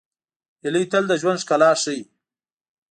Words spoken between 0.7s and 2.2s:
تل د ژوند ښکلا ښيي